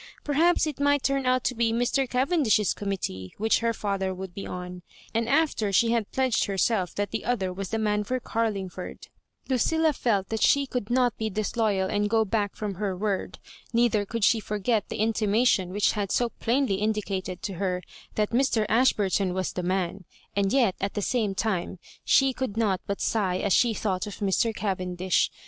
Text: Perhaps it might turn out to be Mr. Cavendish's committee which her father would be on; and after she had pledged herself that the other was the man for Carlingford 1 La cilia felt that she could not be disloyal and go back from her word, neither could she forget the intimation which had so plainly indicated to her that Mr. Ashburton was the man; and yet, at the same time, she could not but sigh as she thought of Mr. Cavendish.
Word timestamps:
Perhaps 0.23 0.65
it 0.65 0.79
might 0.79 1.03
turn 1.03 1.27
out 1.27 1.43
to 1.43 1.53
be 1.53 1.71
Mr. 1.71 2.09
Cavendish's 2.09 2.73
committee 2.73 3.35
which 3.37 3.59
her 3.59 3.71
father 3.71 4.15
would 4.15 4.33
be 4.33 4.47
on; 4.47 4.81
and 5.13 5.29
after 5.29 5.71
she 5.71 5.91
had 5.91 6.11
pledged 6.11 6.45
herself 6.45 6.95
that 6.95 7.11
the 7.11 7.23
other 7.23 7.53
was 7.53 7.69
the 7.69 7.77
man 7.77 8.03
for 8.03 8.19
Carlingford 8.19 9.09
1 9.45 9.51
La 9.51 9.57
cilia 9.57 9.93
felt 9.93 10.29
that 10.29 10.41
she 10.41 10.65
could 10.65 10.89
not 10.89 11.15
be 11.19 11.29
disloyal 11.29 11.87
and 11.87 12.09
go 12.09 12.25
back 12.25 12.55
from 12.55 12.73
her 12.81 12.97
word, 12.97 13.37
neither 13.73 14.03
could 14.03 14.23
she 14.23 14.39
forget 14.39 14.89
the 14.89 14.95
intimation 14.97 15.69
which 15.69 15.91
had 15.91 16.11
so 16.11 16.29
plainly 16.29 16.77
indicated 16.77 17.43
to 17.43 17.53
her 17.61 17.83
that 18.15 18.31
Mr. 18.31 18.65
Ashburton 18.69 19.35
was 19.35 19.53
the 19.53 19.61
man; 19.61 20.05
and 20.35 20.51
yet, 20.51 20.73
at 20.81 20.95
the 20.95 21.03
same 21.03 21.35
time, 21.35 21.77
she 22.03 22.33
could 22.33 22.57
not 22.57 22.81
but 22.87 23.01
sigh 23.01 23.37
as 23.37 23.53
she 23.53 23.75
thought 23.75 24.07
of 24.07 24.15
Mr. 24.15 24.51
Cavendish. 24.51 25.29